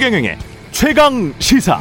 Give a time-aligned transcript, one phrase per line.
[0.00, 0.38] 최경영의
[0.70, 1.78] 최강 시사.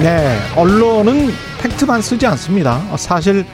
[0.00, 1.28] 네, 언론은
[1.60, 2.78] 팩트만 쓰지 않습니다.
[2.96, 3.44] 사실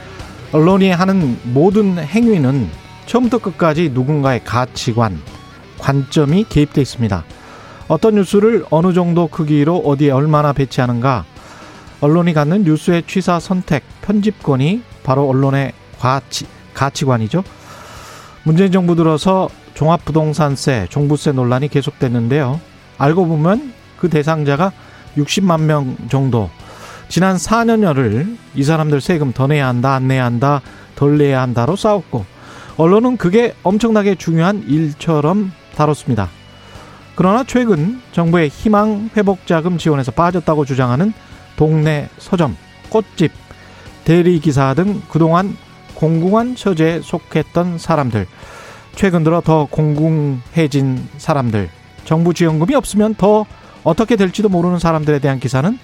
[0.53, 2.71] 언론이 하는 모든 행위는
[3.07, 5.21] 처음부터 끝까지 누군가의 가치관,
[5.79, 7.25] 관점이 개입돼 있습니다.
[7.89, 11.25] 어떤 뉴스를 어느 정도 크기로 어디에 얼마나 배치하는가,
[12.01, 17.43] 언론이 갖는 뉴스의 취사 선택, 편집권이 바로 언론의 가치, 가치관이죠.
[18.51, 22.61] 문재인 정부 들어서 종합부동산세, 종부세 논란이 계속됐는데요.
[22.99, 24.73] 알고 보면 그 대상자가
[25.17, 26.51] 60만 명 정도.
[27.09, 30.63] 지난 4년여를 이 사람들 세금 더 내야 한다, 안 내야 한다,
[30.97, 32.25] 덜 내야 한다로 싸웠고,
[32.77, 36.29] 언론은 그게 엄청나게 중요한 일처럼 다뤘습니다.
[37.15, 41.13] 그러나 최근 정부의 희망 회복 자금 지원에서 빠졌다고 주장하는
[41.55, 42.57] 동네 서점,
[42.89, 43.31] 꽃집,
[44.05, 45.57] 대리 기사 등 그동안
[46.01, 48.27] 공공한 처제에 속했던 사람들,
[48.95, 51.71] 최근 들어 더 공공해진 사람들,
[52.05, 53.47] 정부 지원금이 없으면 더
[53.83, 55.79] 어떻게 될지도 모르는 사람들에 대한 기사는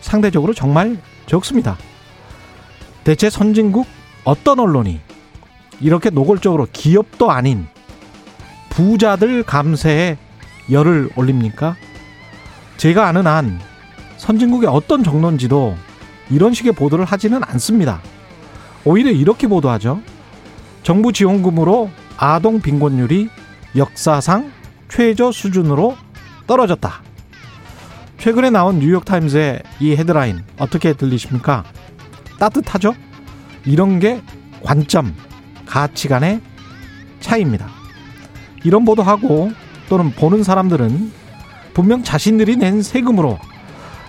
[0.00, 0.96] 상대적으로 정말
[1.26, 1.76] 적습니다.
[3.04, 3.86] 대체 선진국
[4.24, 5.00] 어떤 언론이
[5.80, 7.66] 이렇게 노골적으로 기업도 아닌
[8.70, 10.16] 부자들 감세에
[10.70, 11.76] 열을 올립니까?
[12.76, 13.60] 제가 아는 한
[14.16, 15.76] 선진국의 어떤 정론지도
[16.30, 18.00] 이런 식의 보도를 하지는 않습니다.
[18.84, 20.00] 오히려 이렇게 보도하죠.
[20.82, 21.90] 정부 지원금으로
[22.24, 23.30] 아동 빈곤율이
[23.74, 24.52] 역사상
[24.88, 25.96] 최저 수준으로
[26.46, 27.02] 떨어졌다.
[28.16, 31.64] 최근에 나온 뉴욕타임즈의 이 헤드라인 어떻게 들리십니까?
[32.38, 32.94] 따뜻하죠?
[33.64, 34.22] 이런 게
[34.62, 35.16] 관점,
[35.66, 36.40] 가치관의
[37.18, 37.66] 차이입니다.
[38.62, 39.50] 이런 보도하고
[39.88, 41.12] 또는 보는 사람들은
[41.74, 43.36] 분명 자신들이 낸 세금으로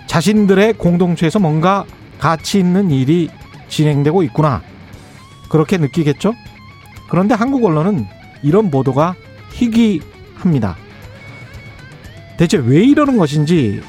[0.06, 1.84] 자신들의 공동체에서 뭔가
[2.20, 3.28] 가치 있는 일이
[3.66, 4.62] 진행되고 있구나.
[5.48, 6.32] 그렇게 느끼겠죠?
[7.08, 8.06] 그런데 한국 언론은
[8.42, 9.14] 이런 보도가
[9.52, 10.76] 희귀합니다.
[12.36, 13.82] 대체 왜 이러는 것인지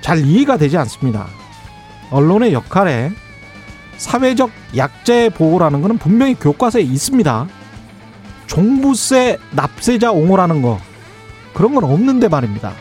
[0.00, 1.26] 잘 이해가 되지 않습니다.
[2.10, 3.10] 언론의 역할에
[3.96, 7.48] 사회적 약자의 보호라는 것은 분명히 교과서에 있습니다.
[8.46, 10.78] 종부세 납세자 옹호라는 거
[11.52, 12.72] 그런 건 없는데 말입니다.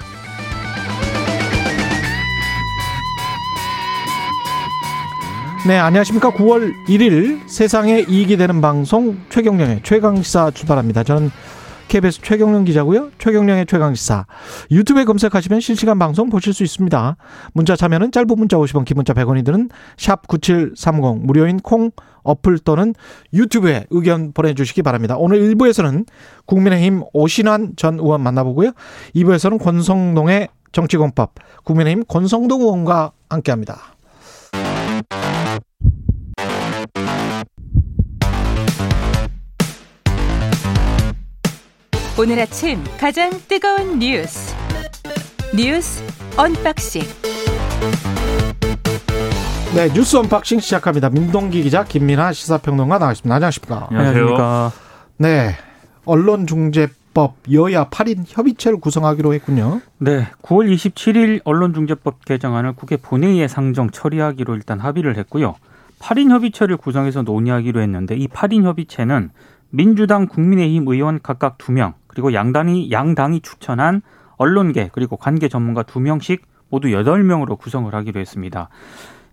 [5.66, 6.31] 네, 안녕하십니까.
[6.31, 11.03] 9월 1일 세상에 이익이 되는 방송 최경령의 최강시사 출발합니다.
[11.03, 11.31] 저는
[11.88, 13.09] KBS 최경령 기자고요.
[13.18, 14.28] 최경령의 최강시사.
[14.72, 17.18] 유튜브에 검색하시면 실시간 방송 보실 수 있습니다.
[17.53, 21.91] 문자 참여는 짧은 문자 50원, 긴 문자 100원이 드는 샵 9730 무료인 콩
[22.24, 22.94] 어플 또는
[23.34, 25.16] 유튜브에 의견 보내주시기 바랍니다.
[25.18, 26.06] 오늘 1부에서는
[26.45, 28.72] 국민의힘 오신환 전 의원 만나보고요.
[29.16, 33.96] 2부에서는 권성동의 정치공법 국민의힘 권성동 의원과 함께합니다.
[42.19, 44.55] 오늘 아침 가장 뜨거운 뉴스
[45.55, 46.03] 뉴스
[46.35, 47.03] 언박싱
[49.75, 51.11] 네 뉴스 언박싱 시작합니다.
[51.11, 53.35] 민동기 기자 김민아 시사평론가 나와있습니다.
[53.35, 53.88] 안녕하십니까?
[53.91, 54.72] 안녕하십니까?
[55.17, 55.51] 네
[56.06, 59.81] 언론중재법 여야 8인 협의체를 구성하기로 했군요.
[60.00, 65.53] 네, 9월 27일 언론중재법 개정안을 국회 본회의에 상정 처리하기로 일단 합의를 했고요.
[66.00, 69.29] 8인 협의체를 구성해서 논의하기로 했는데 이 8인 협의체는
[69.69, 74.01] 민주당, 국민의힘 의원 각각 2명, 그리고 양당이 양당이 추천한
[74.38, 78.69] 언론계 그리고 관계 전문가 두 명씩 모두 여덟 명으로 구성을 하기로 했습니다.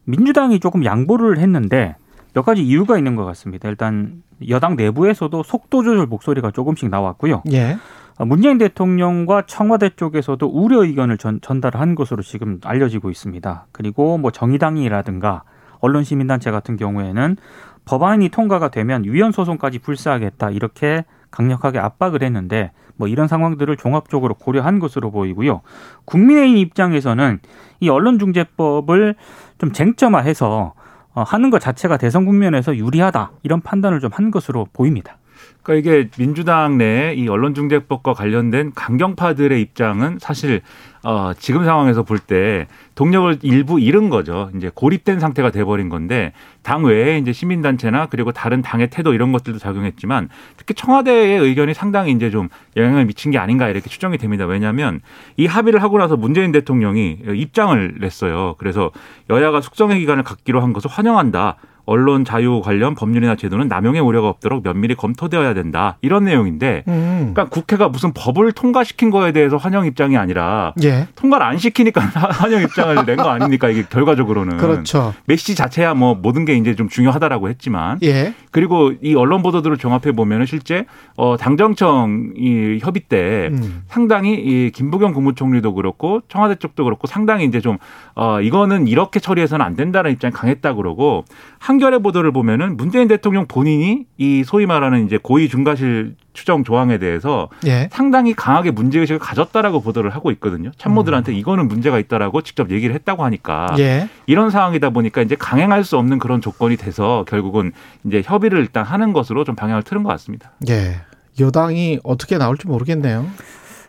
[0.05, 1.97] 민주당이 조금 양보를 했는데
[2.35, 3.71] 몇 가지 이유가 있는 것 같습니다.
[3.71, 7.43] 일단 여당 내부에서도 속도 조절 목소리가 조금씩 나왔고요.
[7.53, 7.79] 예.
[8.19, 13.67] 문재인 대통령과 청와대 쪽에서도 우려 의견을 전, 전달한 것으로 지금 알려지고 있습니다.
[13.73, 15.45] 그리고 뭐 정의당이라든가
[15.81, 17.39] 언론시민단체 같은 경우에는
[17.87, 24.79] 법안이 통과가 되면 위헌 소송까지 불사하겠다 이렇게 강력하게 압박을 했는데 뭐 이런 상황들을 종합적으로 고려한
[24.79, 25.63] 것으로 보이고요.
[26.05, 27.41] 국민의힘 입장에서는
[27.81, 29.17] 이 언론중재법을
[29.59, 30.75] 좀 쟁점화해서
[31.17, 35.17] 어, 하는 것 자체가 대선 국면에서 유리하다 이런 판단을 좀 한 것으로 보입니다.
[35.63, 40.61] 그러니까 이게 민주당 내 이 언론중재법과 관련된 강경파들의 입장은 사실
[41.03, 44.51] 어, 지금 상황에서 볼 때 동력을 일부 잃은 거죠.
[44.57, 46.33] 이제 고립된 상태가 돼버린 건데
[46.63, 52.13] 당 외에 이제 시민단체나 그리고 다른 당의 태도 이런 것들도 작용했지만 특히 청와대의 의견이 상당히
[52.13, 54.47] 이제 좀 영향을 미친 게 아닌가 이렇게 추정이 됩니다.
[54.47, 55.01] 왜냐하면
[55.37, 58.55] 이 합의를 하고 나서 문재인 대통령이 입장을 냈어요.
[58.59, 58.91] 그래서
[59.31, 61.57] 여야가 숙성의 기간을 갖기로 한 것을 환영한다.
[61.87, 65.99] 언론 자유 관련 법률이나 제도는 남용의 우려가 없도록 면밀히 검토되어야 된다.
[66.03, 67.33] 이런 내용인데 음.
[67.35, 71.09] 그러니까 국회가 무슨 법을 통과시킨 거에 대해서 환영 입장이 아니라 예.
[71.15, 72.01] 통과를 안 시키니까
[72.33, 73.69] 환영 입장을 낸 거 아닙니까?
[73.69, 75.15] 이게 결과적으로는 그렇죠.
[75.27, 78.35] 메시 자체야 뭐 모든 게 이제 좀 중요하다라고 했지만 예.
[78.51, 80.85] 그리고 이 언론 보도들을 종합해 보면은 실제
[81.17, 83.83] 어 당정청 이 협의 때 음.
[83.89, 89.77] 상당히 이 김부겸 국무총리도 그렇고 청와대 쪽도 그렇고 상당히 이제 좀어 이거는 이렇게 처리해서는 안
[89.77, 91.25] 된다는 입장이 강했다 그러고
[91.59, 96.99] 한 겨레 보도를 보면은 문재인 대통령 본인이 이 소위 말하는 이제 고위 중과실 추정 조항에
[96.99, 97.89] 대해서 예.
[97.93, 100.71] 상당히 강하게 문제 의식을 가졌다라고 보도를 하고 있거든요.
[100.79, 104.09] 참모들한테 이거는 문제가 있다라고 직접 얘기를 했다고 하니까 예.
[104.27, 107.73] 이런 상황이다 보니까 이제 강행할 수 없는 그런 조건이 돼서 결국은
[108.05, 110.53] 이제 협의를 일단 하는 것으로 좀 방향을 틀은 것 같습니다.
[110.69, 110.97] 예.
[111.41, 113.27] 여당이 어떻게 나올지 모르겠네요.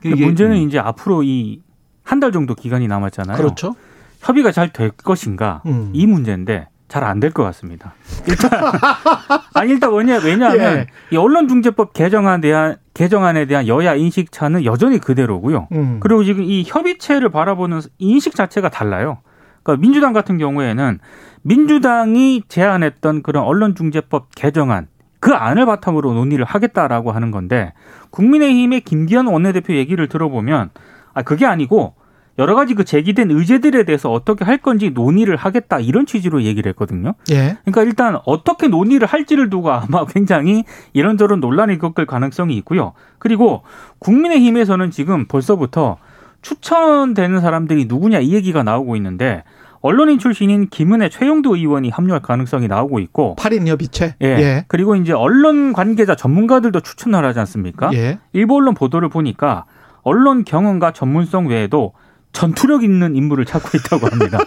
[0.04, 0.68] 이게- 문제는 음.
[0.68, 1.62] 이제 앞으로 이
[2.08, 3.36] 한 달 정도 기간이 남았잖아요.
[3.36, 3.74] 그렇죠.
[4.22, 5.90] 협의가 잘 될 것인가 음.
[5.94, 7.94] 이 문제인데 잘 안 될 것 같습니다.
[8.28, 8.52] 일단
[9.54, 10.88] 아니 일단 왜냐 왜냐하면 예.
[11.12, 15.68] 이 언론중재법 개정안에 대한 개정안에 대한 여야 인식 차는 여전히 그대로고요.
[15.72, 16.00] 음.
[16.00, 19.18] 그리고 지금 이 협의체를 바라보는 인식 자체가 달라요.
[19.64, 21.00] 그러니까 민주당 같은 경우에는
[21.42, 24.88] 민주당이 제안했던 그런 언론중재법 개정안
[25.20, 27.74] 그 안을 바탕으로 논의를 하겠다라고 하는 건데
[28.12, 30.70] 국민의힘의 김기현 원내대표 얘기를 들어보면
[31.16, 31.96] 아 그게 아니고
[32.38, 37.14] 여러 가지 그 제기된 의제들에 대해서 어떻게 할 건지 논의를 하겠다 이런 취지로 얘기를 했거든요.
[37.32, 37.58] 예.
[37.64, 42.94] 그러니까 일단 어떻게 논의를 할지를 두고 아마 굉장히 이런저런 논란이 겪을 가능성이 있고요.
[43.20, 43.64] 그리고
[44.00, 45.98] 국민의힘에서는 지금 벌써부터
[46.42, 49.44] 추천되는 사람들이 누구냐 이 얘기가 나오고 있는데
[49.82, 54.16] 언론인 출신인 김은혜 최영도 의원이 합류할 가능성이 나오고 있고 8인 협의체.
[54.22, 54.28] 예.
[54.28, 54.66] 예.
[54.68, 57.92] 그리고 이제 언론 관계자 전문가들도 추천을 하지 않습니까?
[57.94, 58.20] 예.
[58.34, 59.66] 일부 언론 보도를 보니까
[60.02, 61.94] 언론 경험과 전문성 외에도
[62.36, 64.38] 전투력 있는 인물을 찾고 있다고 합니다.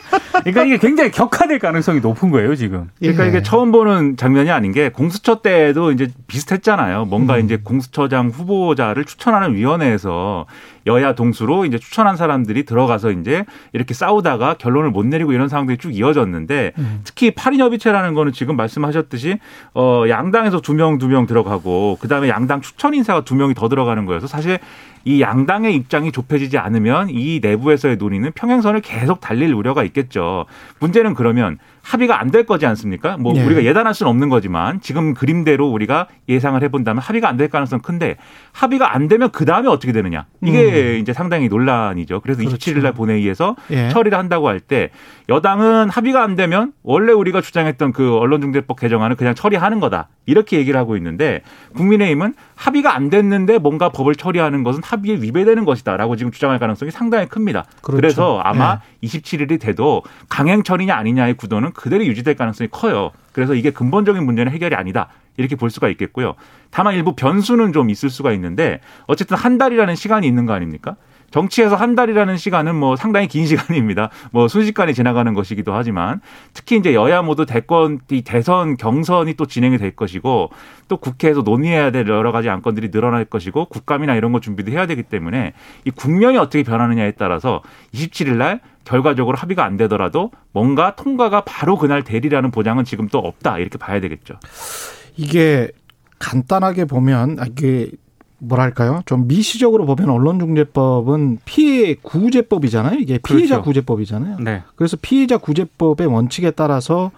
[0.41, 2.89] 그러니까 이게 굉장히 격화될 가능성이 높은 거예요, 지금.
[3.01, 3.29] 그러니까 예.
[3.31, 7.07] 이게 처음 보는 장면이 아닌 게 공수처 때도 이제 비슷했잖아요.
[7.07, 7.45] 뭔가 음.
[7.45, 10.47] 이제 공수처장 후보자를 추천하는 위원회에서
[10.87, 15.95] 여야 동수로 이제 추천한 사람들이 들어가서 이제 이렇게 싸우다가 결론을 못 내리고 이런 상황들이 쭉
[15.95, 17.01] 이어졌는데 음.
[17.05, 19.39] 특히 8인 협의체라는 거는 지금 말씀하셨듯이
[19.75, 24.29] 어 양당에서 두 명 두명 들어가고 그다음에 양당 추천 인사가 두 명이 더 들어가는 거여서
[24.29, 24.59] 사실
[25.09, 30.45] 이 양당의 입장이 좁혀지지 않으면 이 내부에서의 논의는 평행선을 계속 달릴 우려가 있겠죠.
[30.81, 33.17] 문제는 그러면 합의가 안 될 거지 않습니까?
[33.17, 33.43] 뭐 네.
[33.45, 37.83] 우리가 예단할 수는 없는 거지만 지금 그림대로 우리가 예상을 해본다면 합의가 안 될 가능성 은
[37.83, 38.17] 큰데
[38.53, 42.21] 합의가 안 되면 그 다음에 어떻게 되느냐 이게 이제 상당히 논란이죠.
[42.21, 42.47] 그래서 음.
[42.47, 42.73] 그렇죠.
[42.73, 43.89] 27일 날 본회의에서 예.
[43.89, 44.91] 처리를 한다고 할 때
[45.29, 50.79] 여당은 합의가 안 되면 원래 우리가 주장했던 그 언론중재법 개정안을 그냥 처리하는 거다 이렇게 얘기를
[50.79, 51.43] 하고 있는데
[51.77, 57.27] 국민의힘은 합의가 안 됐는데 뭔가 법을 처리하는 것은 합의에 위배되는 것이다라고 지금 주장할 가능성이 상당히
[57.29, 57.65] 큽니다.
[57.83, 57.97] 그렇죠.
[57.97, 63.11] 그래서 아마 27일이 돼도 강행 처리냐 아니냐의 구도는 그대로 유지될 가능성이 커요.
[63.33, 65.09] 그래서 이게 근본적인 문제는 해결이 아니다.
[65.37, 66.35] 이렇게 볼 수가 있겠고요.
[66.71, 70.97] 다만 일부 변수는 좀 있을 수가 있는데 어쨌든 한 달이라는 시간이 있는 거 아닙니까?
[71.31, 74.11] 정치에서 한 달이라는 시간은 뭐 상당히 긴 시간입니다.
[74.31, 76.21] 뭐 순식간에 지나가는 것이기도 하지만
[76.55, 80.51] 특히 이제 여야 모두 대권 이 대선 경선이 또 진행이 될 것이고
[80.89, 85.03] 또 국회에서 논의해야 될 여러 가지 안건들이 늘어날 것이고 국감이나 이런 거 준비도 해야 되기
[85.03, 85.53] 때문에
[85.85, 92.03] 이 국면이 어떻게 변하느냐에 따라서 27일 날 결과적으로 합의가 안 되더라도 뭔가 통과가 바로 그날
[92.03, 94.35] 되리라는 보장은 지금 또 없다 이렇게 봐야 되겠죠.
[95.17, 95.69] 이게
[96.19, 97.91] 간단하게 보면 아, 이게
[98.39, 99.03] 뭐랄까요?
[99.05, 102.99] 좀 미시적으로 보면 언론중재법은 피해 구제법이잖아요.
[102.99, 103.63] 이게 피해자 그렇죠.
[103.63, 104.39] 구제법이잖아요.
[104.41, 104.63] 네.
[104.77, 107.11] 그래서 피해자 구제법의 원칙에 따라서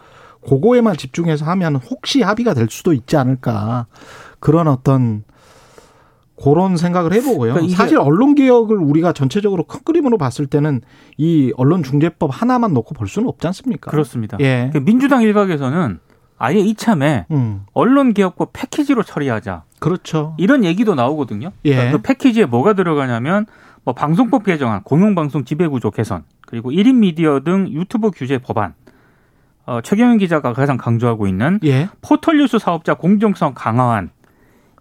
[0.49, 3.87] 그거에만 집중해서 하면 혹시 합의가 될 수도 있지 않을까
[4.39, 5.25] 그런 어떤
[6.43, 7.53] 그런 생각을 해보고요.
[7.53, 10.81] 그러니까 사실 언론 개혁을 우리가 전체적으로 큰 그림으로 봤을 때는
[11.19, 13.91] 이 언론 중재법 하나만 놓고 볼 수는 없지 않습니까?
[13.91, 14.39] 그렇습니다.
[14.41, 14.71] 예.
[14.73, 15.99] 그 민주당 일각에서는
[16.41, 19.65] 아예 이참에 음, 언론 개혁법 패키지로 처리하자.
[19.79, 20.35] 그렇죠.
[20.39, 21.53] 이런 얘기도 나오거든요.
[21.67, 21.75] 예.
[21.75, 23.45] 그러니까 그 패키지에 뭐가 들어가냐면
[23.85, 28.73] 뭐 방송법 개정안, 공영방송 지배구조 개선, 그리고 1인 미디어 등 유튜브 규제 법안,
[29.67, 31.91] 어, 최경영 기자가 가장 강조하고 있는 예.
[32.01, 34.11] 포털뉴스 사업자 공정성 강화안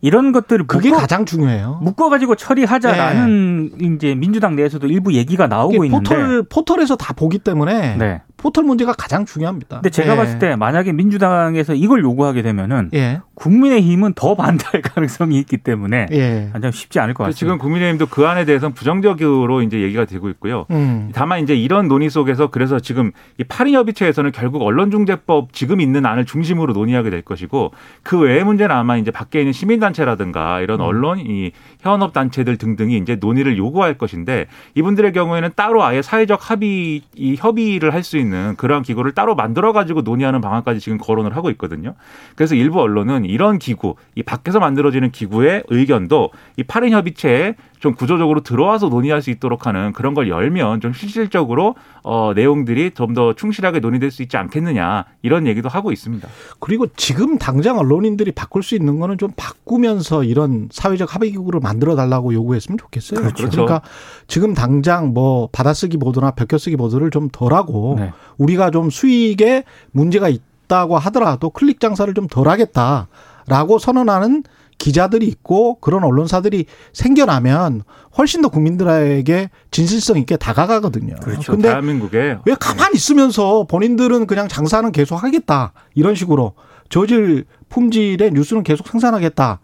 [0.02, 1.80] 이런 것들을 그게 묶어, 가장 중요해요.
[1.82, 6.10] 묶어가지고 처리하자라는 이제 민주당 내에서도 일부 얘기가 나오고 있는데.
[6.10, 8.22] 포털 포털에서 다 보기 때문에 네.
[8.40, 9.78] 포털 문제가 가장 중요합니다.
[9.78, 10.18] 근데 제가 예.
[10.18, 13.22] 봤을 때 만약에 민주당에서 이걸 요구하게 되면은 예.
[13.36, 16.52] 국민의힘은 더 반대할 가능성이 있기 때문에 예.
[16.62, 17.38] 좀 쉽지 않을 것 같습니다.
[17.38, 20.66] 지금 국민의힘도 그 안에 대해서는 부정적으로 이제 얘기가 되고 있고요.
[20.72, 21.12] 음.
[21.14, 26.26] 다만 이제 이런 논의 속에서 그래서 지금 이 8인 협의체에서는 결국 언론중재법 지금 있는 안을
[26.26, 27.72] 중심으로 논의하게 될 것이고
[28.04, 33.16] 그 외의 문제는 아마 이제 밖에 있는 시민단체라든가 이런 언론, 이 현업 단체들 등등이 이제
[33.16, 38.56] 논의를 요구할 것인데 이분들의 경우에는 따로 아예 사회적 합의, 이 협의를 할 수 있는 있는
[38.56, 41.96] 그러한 기구를 따로 만들어 가지고 논의하는 방안까지 지금 거론을 하고 있거든요.
[42.36, 48.42] 그래서 일부 언론은 이런 기구, 이 밖에서 만들어지는 기구의 의견도 이 8인 협의체에 좀 구조적으로
[48.42, 53.80] 들어와서 논의할 수 있도록 하는 그런 걸 열면 좀 실질적으로 어, 내용들이 좀 더 충실하게
[53.80, 56.28] 논의될 수 있지 않겠느냐 이런 얘기도 하고 있습니다.
[56.60, 61.96] 그리고 지금 당장 언론인들이 바꿀 수 있는 거는 좀 바꾸면서 이런 사회적 합의 기구를 만들어
[61.96, 63.20] 달라고 요구했으면 좋겠어요.
[63.20, 63.50] 그렇죠.
[63.50, 63.82] 그러니까
[64.28, 68.14] 지금 당장 뭐 받아쓰기 보도나 베껴쓰기 보도를 좀 덜하고 네.
[68.38, 74.44] 우리가 좀 수익에 문제가 있다고 하더라도 클릭 장사를 좀 덜 하겠다라고 선언하는
[74.78, 77.84] 기자들이 있고 그런 언론사들이 생겨나면
[78.18, 81.16] 훨씬 더 국민들에게 진실성 있게 다가가거든요.
[81.22, 81.52] 그렇죠.
[81.52, 85.74] 근데 대한민국에 왜 가만히 있으면서 본인들은 그냥 장사는 계속 하겠다.
[85.96, 86.54] 이런 식으로
[86.88, 89.60] 저질 품질의 뉴스는 계속 생산하겠다.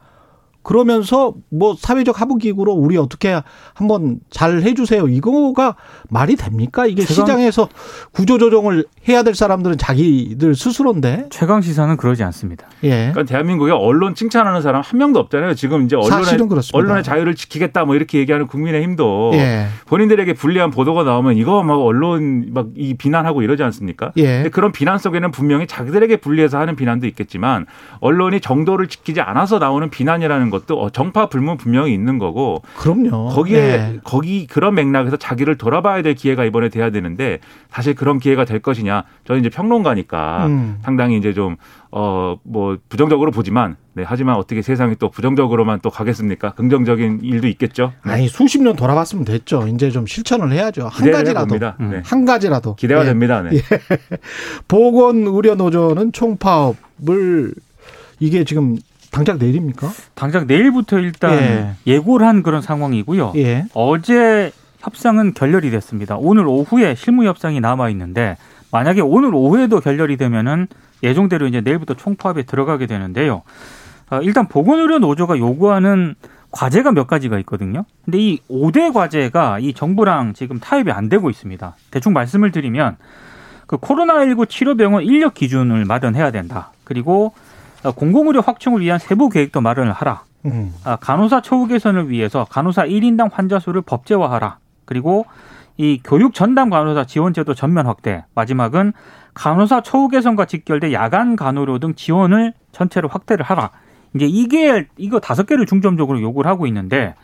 [0.65, 3.39] 그러면서 뭐 사회적 하부기구로 우리 어떻게
[3.75, 5.07] 한번 잘 해주세요.
[5.07, 5.75] 이거가
[6.09, 6.85] 말이 됩니까?
[6.87, 7.69] 이게 최강- 시장에서
[8.11, 11.27] 구조 조정을 해야 될 사람들은 자기들 스스로인데.
[11.29, 12.65] 최강 시사는 그러지 않습니다.
[12.83, 13.11] 예.
[13.13, 15.53] 그러니까 대한민국에 언론 칭찬하는 사람 한 명도 없잖아요.
[15.53, 16.77] 지금 이제 언론의 사실은 그렇습니다.
[16.77, 19.67] 언론의 자유를 지키겠다 뭐 이렇게 얘기하는 국민의힘도 예.
[19.85, 24.11] 본인들에게 불리한 보도가 나오면 이거 막 언론 막 이 비난하고 이러지 않습니까?
[24.17, 24.23] 예.
[24.37, 27.67] 근데 그런 비난 속에는 분명히 자기들에게 불리해서 하는 비난도 있겠지만
[27.99, 33.29] 언론이 정도를 지키지 않아서 나오는 비난이라는 것도 어, 정파 불문 분명히 있는 거고 그럼요.
[33.29, 33.99] 거기에 예.
[34.03, 39.03] 거기 그런 맥락에서 자기를 돌아봐야 될 기회가 이번에 돼야 되는데 사실 그런 기회가 될 것이냐
[39.25, 40.77] 저는 이제 평론가니까 음.
[40.83, 41.57] 상당히 이제 좀
[41.97, 47.93] 어 뭐 부정적으로 보지만 네 하지만 어떻게 세상이 또 부정적으로만 또 가겠습니까 긍정적인 일도 있겠죠
[48.05, 49.65] 네, 아니 수십 년 돌아봤으면 됐죠.
[49.69, 50.89] 이제 좀 실천을 해야죠.
[50.91, 51.55] 한 가지라도.
[51.55, 51.77] 해봅니다.
[51.79, 52.01] 네.
[52.03, 52.75] 한 가지라도.
[52.75, 53.05] 기대가 예.
[53.05, 53.61] 됩니다 네.
[54.67, 57.53] 보건 의료 노조는 총파업을
[58.19, 58.75] 이게 지금
[59.15, 59.89] 당장 내일입니까?
[60.13, 61.75] 당장 내일부터 일단 예.
[61.87, 61.99] 예.
[61.99, 63.31] 고를한 그런 상황이고요.
[63.37, 63.63] 예.
[63.73, 66.17] 어제 협상은 결렬이 됐습니다.
[66.17, 68.35] 오늘 오후에 실무 협상이 남아 있는데
[68.71, 70.67] 만약에 오늘 오후에도 결렬이 되면은
[71.01, 73.43] 예정대로 이제 내일부터 총파업에 들어가게 되는데요.
[74.09, 76.15] 어, 일단 보건의료 노조가 요구하는
[76.51, 77.85] 과제가 몇 가지가 있거든요.
[78.03, 81.75] 근데 이 5대 과제가 이 정부랑 지금 타협이 안 되고 있습니다.
[81.89, 82.97] 대충 말씀을 드리면
[83.65, 86.71] 그 코로나19 치료병원 인력 기준을 마련해야 된다.
[86.83, 87.54] 그리고 어,
[87.91, 90.23] 공공의료 확충을 위한 세부 계획도 마련을 하라.
[90.45, 90.73] 음.
[90.83, 94.57] 아, 간호사 처우 개선을 위해서 간호사 1인당 환자 수를 법제화하라.
[94.85, 95.25] 그리고
[95.77, 98.23] 이 교육 전담 간호사 지원제도 전면 확대.
[98.35, 98.93] 마지막은
[99.33, 103.71] 간호사 처우 개선과 직결돼 야간 간호료 등 지원을 전체로 확대를 하라.
[104.13, 107.15] 이제 이게 이거 다섯 개를 중점적으로 요구를 하고 있는데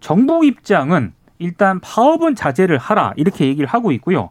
[0.00, 4.30] 정부 입장은 일단 파업은 자제를 하라 이렇게 얘기를 하고 있고요.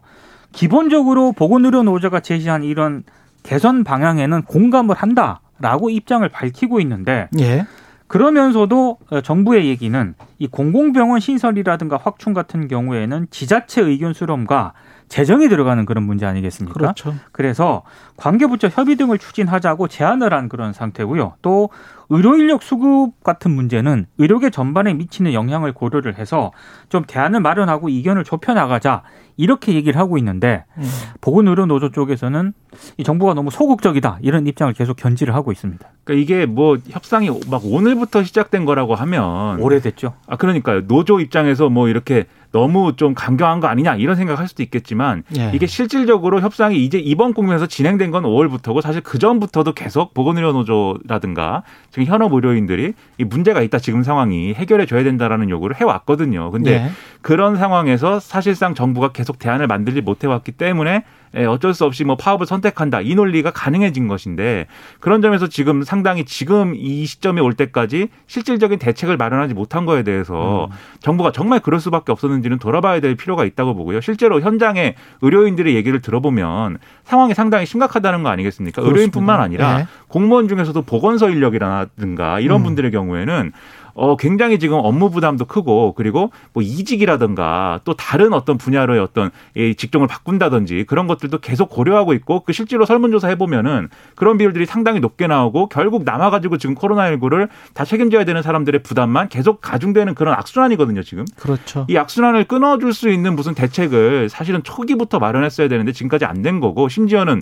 [0.50, 3.04] 기본적으로 보건의료 노조가 제시한 이런
[3.42, 7.64] 개선 방향에는 공감을 한다 라고 입장을 밝히고 있는데 예.
[8.08, 14.74] 그러면서도 어, 정부의 얘기는 이 공공병원 신설이라든가 확충 같은 경우에는 지자체 의견 수렴과
[15.08, 16.74] 재정이 들어가는 그런 문제 아니겠습니까?
[16.74, 17.14] 그렇죠.
[17.32, 17.82] 그래서
[18.16, 21.34] 관계부처 협의 등을 추진하자고 제안을 한 그런 상태고요.
[21.42, 21.70] 또
[22.08, 26.52] 의료 인력 수급 같은 문제는 의료계 전반에 미치는 영향을 고려를 해서
[26.88, 29.02] 좀 대안을 마련하고 이견을 좁혀 나가자
[29.42, 30.88] 이렇게 얘기를 하고 있는데 음.
[31.20, 32.52] 보건의료 노조 쪽에서는
[32.96, 35.84] 이 정부가 너무 소극적이다 이런 입장을 계속 견지를 하고 있습니다.
[36.04, 40.14] 그러니까 이게 뭐 협상이 막 오늘부터 시작된 거라고 하면 오래됐죠.
[40.28, 45.24] 아 그러니까요 노조 입장에서 뭐 이렇게 너무 좀 강경한 거 아니냐 이런 생각할 수도 있겠지만
[45.38, 45.50] 예.
[45.54, 51.62] 이게 실질적으로 협상이 이제 이번 국면에서 진행된 건 5월부터고 사실 그 전부터도 계속 보건의료 노조라든가
[51.90, 56.50] 지금 현업 의료인들이 이 문제가 있다 지금 상황이 해결해 줘야 된다라는 요구를 해 왔거든요.
[56.50, 56.90] 근데 예.
[57.22, 62.16] 그런 상황에서 사실상 정부가 계속 대안을 만들지 못해 왔기 때문에 예, 어쩔 수 없이 뭐
[62.16, 64.66] 파업을 선택한다 이 논리가 가능해진 것인데
[65.00, 70.68] 그런 점에서 지금 상당히 지금 이 시점에 올 때까지 실질적인 대책을 마련하지 못한 거에 대해서
[71.00, 74.00] 정부가 정말 그럴 수밖에 없었는지는 돌아봐야 될 필요가 있다고 보고요.
[74.00, 78.82] 실제로 현장에 의료인들의 얘기를 들어보면 상황이 상당히 심각하다는 거 아니겠습니까?
[78.82, 79.86] 의료인뿐만 아니라 예.
[80.08, 82.64] 공무원 중에서도 보건소 인력이라든가 이런 음.
[82.64, 83.52] 분들의 경우에는
[83.94, 89.74] 어 굉장히 지금 업무 부담도 크고 그리고 뭐 이직이라든가 또 다른 어떤 분야로의 어떤 이
[89.74, 95.26] 직종을 바꾼다든지 그런 것들도 계속 고려하고 있고 그 실제로 설문조사 해보면은 그런 비율들이 상당히 높게
[95.26, 101.24] 나오고 결국 남아가지고 지금 코로나19를 다 책임져야 되는 사람들의 부담만 계속 가중되는 그런 악순환이거든요 지금.
[101.36, 101.86] 그렇죠.
[101.88, 106.88] 이 악순환을 끊어줄 수 있는 무슨 대책을 사실은 초기부터 마련했어야 되는데 지금까지 안 된 거고
[106.88, 107.40] 심지어는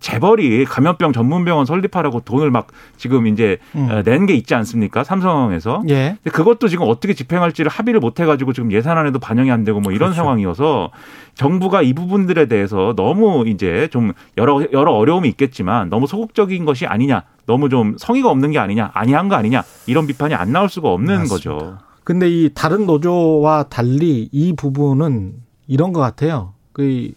[0.00, 4.02] 재벌이 감염병 전문병원 설립하라고 돈을 막 지금 이제 음.
[4.04, 5.02] 낸게 있지 않습니까?
[5.02, 5.82] 삼성에서.
[5.88, 6.16] 예.
[6.22, 10.10] 근데 그것도 지금 어떻게 집행할지를 합의를 못 해가지고 지금 예산안에도 반영이 안 되고 뭐 이런
[10.10, 10.16] 그렇죠.
[10.22, 10.90] 상황이어서
[11.34, 17.24] 정부가 이 부분들에 대해서 너무 이제 좀 여러 여러 어려움이 있겠지만 너무 소극적인 것이 아니냐,
[17.46, 21.18] 너무 좀 성의가 없는 게 아니냐, 아니한 거 아니냐 이런 비판이 안 나올 수가 없는
[21.18, 21.34] 맞습니다.
[21.34, 21.78] 거죠.
[22.04, 25.34] 근데 이 다른 노조와 달리 이 부분은
[25.66, 26.54] 이런 것 같아요.
[26.72, 27.10] 그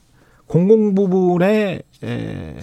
[0.51, 2.55] 공공 부분에 에,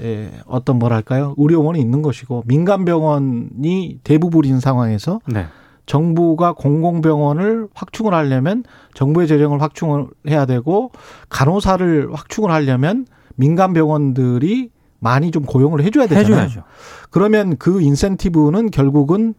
[0.00, 5.44] 에, 어떤 뭐랄까요 의료원이 있는 것이고 민간 병원이 대부분인 상황에서 네.
[5.84, 10.92] 정부가 공공병원을 확충을 하려면 정부의 재정을 확충을 해야 되고
[11.28, 13.04] 간호사를 확충을 하려면
[13.36, 16.44] 민간 병원들이 많이 좀 고용을 해줘야 되잖아요.
[16.44, 16.62] 해줘야죠.
[17.10, 19.34] 그러면 그 인센티브는 결국은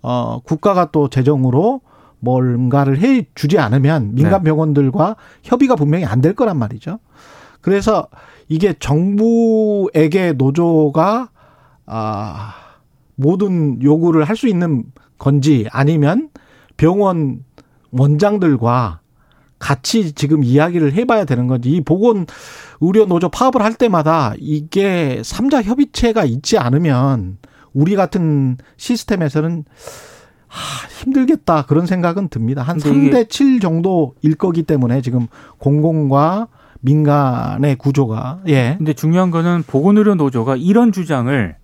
[0.00, 1.82] 어 국가가 또 재정으로
[2.20, 4.50] 뭔가를 해 주지 않으면 민간 네.
[4.50, 6.98] 병원들과 협의가 분명히 안 될 거란 말이죠.
[7.60, 8.06] 그래서
[8.48, 11.30] 이게 정부에게 노조가
[11.86, 12.54] 아
[13.16, 14.84] 모든 요구를 할 수 있는
[15.18, 16.30] 건지 아니면
[16.76, 17.44] 병원
[17.90, 19.00] 원장들과
[19.58, 22.26] 같이 지금 이야기를 해봐야 되는 건지 이 보건
[22.80, 27.36] 의료 노조 파업을 할 때마다 이게 삼자 협의체가 있지 않으면
[27.74, 29.64] 우리 같은 시스템에서는
[30.50, 32.62] 하, 힘들겠다 그런 생각은 듭니다.
[32.62, 35.28] 한 근데 이게- 3대 7 정도일 거기 때문에 지금
[35.58, 36.48] 공공과
[36.82, 38.74] 민간의 구조가 예.
[38.78, 41.56] 근데 중요한 거는 보건의료 노조가 이런 주장을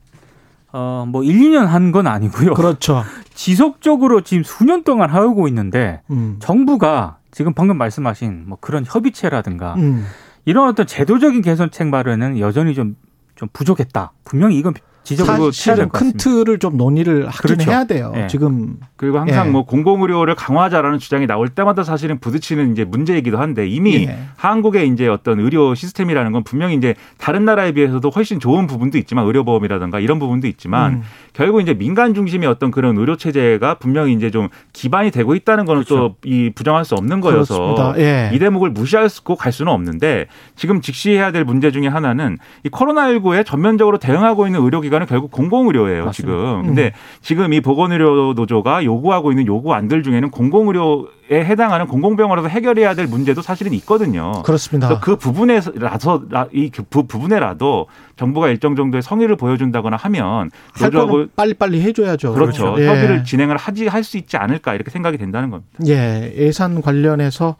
[0.73, 2.55] 어, 뭐 1, 2년 한 건 아니고요.
[2.55, 3.03] 그렇죠.
[3.35, 6.37] 지속적으로 지금 수년 동안 하고 있는데 음.
[6.39, 10.05] 정부가 지금 방금 말씀하신 뭐 그런 협의체라든가 음.
[10.45, 12.97] 이런 어떤 제도적인 개선책 마련은 여전히 좀,
[13.35, 14.13] 좀 부족했다.
[14.25, 14.75] 분명히 이건
[15.15, 16.13] 될 사실은 것 큰.
[16.17, 17.71] 틀을 좀 논의를 하긴 그렇죠.
[17.71, 18.13] 해야 돼요.
[18.17, 18.27] 예.
[18.27, 19.51] 지금 그리고 항상 예.
[19.51, 24.19] 뭐 공공의료를 강화하자라는 주장이 나올 때마다 사실은 부딪히는 이제 문제이기도 한데 이미 예.
[24.37, 29.27] 한국의 이제 어떤 의료 시스템이라는 건 분명히 이제 다른 나라에 비해서도 훨씬 좋은 부분도 있지만
[29.27, 31.03] 의료보험이라든가 이런 부분도 있지만 음.
[31.37, 35.85] 결국 이제 민간 중심의 어떤 그런 의료 체제가 분명히 이제 좀 기반이 되고 있다는 거는
[35.85, 37.95] 또이 부정할 수 없는 거여서.
[37.99, 38.31] 예.
[38.33, 43.99] 이 대목을 무시하고 갈 수는 없는데 지금 직시해야 될 문제 중에 하나는 이 코로나19에 전면적으로
[43.99, 46.13] 대응하고 있는 의료기관은 결국 공공의료예요, 맞습니다.
[46.13, 46.63] 지금.
[46.63, 53.07] 근데 지금 이 보건의료 노조가 요구하고 있는 요구 안들 중에는 공공의료에 해당하는 공공병원에서 해결해야 될
[53.07, 54.43] 문제도 사실은 있거든요.
[54.45, 55.01] 그렇습니다.
[55.01, 62.33] 그 부분에라서 이그 부분에라도 정부가 일정 정도의 성의를 보여준다거나 하면 할 노조하고 빨리빨리 해줘야죠.
[62.33, 62.77] 그렇죠.
[62.79, 62.87] 예.
[62.87, 65.69] 협의를 진행을 하지 할 수 있지 않을까 이렇게 생각이 된다는 겁니다.
[65.89, 67.57] 예, 예산 관련해서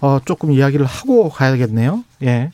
[0.00, 2.02] 어, 조금 이야기를 하고 가야겠네요.
[2.22, 2.50] 예.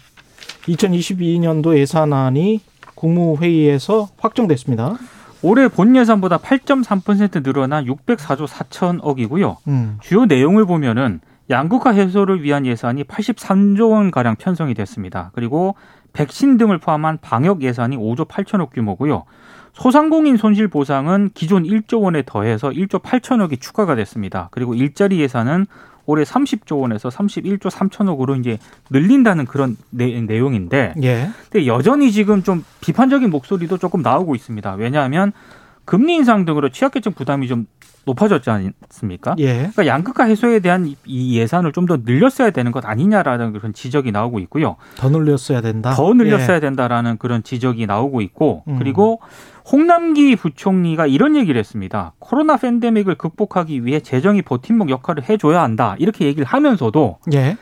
[0.67, 2.61] 2022년도 예산안이
[2.95, 4.97] 국무회의에서 확정됐습니다.
[5.43, 9.57] 올해 본 예산보다 8.3% 늘어나 604조 4천억이고요.
[9.69, 9.99] 음.
[10.01, 15.31] 주요 내용을 보면은 양극화 해소를 위한 예산이 83조 원 가량 편성이 됐습니다.
[15.35, 15.75] 그리고
[16.13, 19.25] 백신 등을 포함한 방역 예산이 5조 8천억 규모고요.
[19.73, 24.49] 소상공인 손실 보상은 기존 1조 원에 더해서 1조 8천억이 추가가 됐습니다.
[24.53, 25.67] 그리고 일자리 예산은
[26.07, 28.59] 올해 30조 원에서 31조 3천억으로 이제
[28.91, 31.31] 늘린다는 그런 내, 내용인데 예.
[31.51, 34.75] 근데 여전히 지금 좀 비판적인 목소리도 조금 나오고 있습니다.
[34.75, 35.33] 왜냐하면
[35.85, 37.67] 금리 인상 등으로 취약계층 부담이 좀
[38.05, 39.35] 높아졌지 않습니까?
[39.39, 39.55] 예.
[39.59, 44.13] 그러니까 양극화 해소에 대한 이- 이 예산을 좀 더 늘렸어야 되는 것 아니냐라는 그런 지적이
[44.13, 44.77] 나오고 있고요.
[44.97, 45.93] 더 늘렸어야 된다.
[45.95, 46.61] 더 늘렸어야 예.
[46.61, 48.79] 된다라는 그런 지적이 나오고 있고 음.
[48.79, 49.21] 그리고
[49.71, 52.13] 홍남기 부총리가 이런 얘기를 했습니다.
[52.19, 55.97] 코로나 팬데믹을 극복하기 위해 재정이 버팀목 역할을 해줘야 한다.
[55.99, 57.57] 이렇게 얘기를 하면서도 예.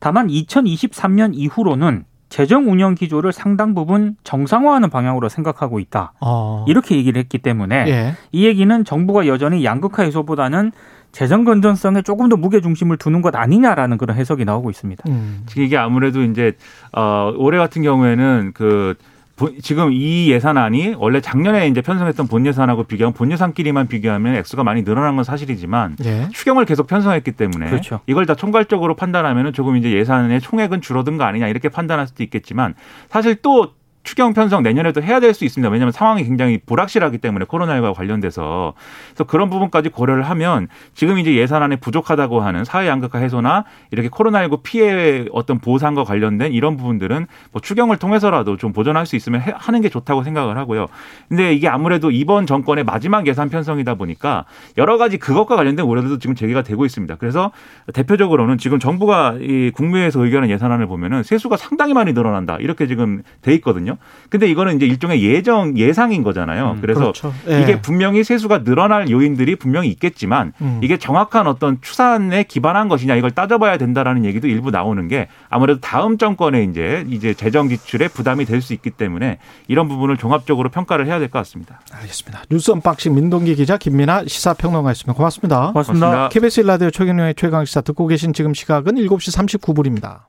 [0.00, 2.04] 다만 2023년 이후로는
[2.34, 6.14] 재정 운영 기조를 상당 부분 정상화하는 방향으로 생각하고 있다.
[6.20, 6.64] 어.
[6.66, 8.14] 이렇게 얘기를 했기 때문에 예.
[8.32, 10.72] 이 얘기는 정부가 여전히 양극화 해소보다는
[11.12, 15.04] 재정 건전성에 조금 더 무게 중심을 두는 것 아니냐라는 그런 해석이 나오고 있습니다.
[15.06, 15.44] 음.
[15.46, 16.54] 지금 이게 아무래도 이제
[16.92, 19.13] 어 올해 같은 경우에는 그 본-
[19.62, 24.84] 지금 이 예산안이 원래 작년에 이제 편성했던 본 예산하고 비교하면 본 예산끼리만 비교하면 액수가 많이
[24.84, 26.28] 늘어난 건 사실이지만 예.
[26.32, 28.00] 추경을 계속 편성했기 때문에 그렇죠.
[28.06, 32.74] 이걸 다 총괄적으로 판단하면은 조금 이제 예산의 총액은 줄어든 거 아니냐 이렇게 판단할 수도 있겠지만
[33.08, 33.72] 사실 또
[34.04, 35.68] 추경 편성 내년에도 해야 될 수 있습니다.
[35.70, 38.74] 왜냐하면 상황이 굉장히 불확실하기 때문에 코로나19와 관련돼서
[39.08, 44.62] 그래서 그런 부분까지 고려를 하면 지금 이제 예산안에 부족하다고 하는 사회 양극화 해소나 이렇게 코로나19
[44.62, 49.80] 피해 어떤 보상과 관련된 이런 부분들은 뭐 추경을 통해서라도 좀 보전할 수 있으면 해- 하는
[49.80, 50.86] 게 좋다고 생각을 하고요.
[51.28, 54.44] 근데 이게 아무래도 이번 정권의 마지막 예산 편성이다 보니까
[54.78, 57.16] 여러 가지 그것과 관련된 우려들도 지금 제기가 되고 있습니다.
[57.16, 57.50] 그래서
[57.92, 63.52] 대표적으로는 지금 정부가 이 국무회에서 의결한 예산안을 보면은 세수가 상당히 많이 늘어난다 이렇게 지금 돼
[63.54, 63.93] 있거든요.
[64.30, 66.72] 근데 이거는 이제 일종의 예정 예상인 거잖아요.
[66.72, 67.32] 음, 그래서 그렇죠.
[67.48, 67.62] 예.
[67.62, 70.80] 이게 분명히 세수가 늘어날 요인들이 분명히 있겠지만 음.
[70.82, 76.18] 이게 정확한 어떤 추산에 기반한 것이냐 이걸 따져봐야 된다라는 얘기도 일부 나오는 게 아무래도 다음
[76.18, 81.18] 정권에 이제 이제 재정 지출에 부담이 될 수 있기 때문에 이런 부분을 종합적으로 평가를 해야
[81.18, 81.80] 될 것 같습니다.
[81.92, 82.44] 알겠습니다.
[82.50, 85.12] 뉴스 언박싱 민동기 기자 김민아 시사평론가였습니다.
[85.14, 85.72] 고맙습니다.
[85.72, 86.06] 고맙습니다.
[86.06, 86.28] 고맙습니다.
[86.30, 90.20] KBS 라디오 최경영의 최강 시사 듣고 계신 지금 시각은 7시 39분입니다.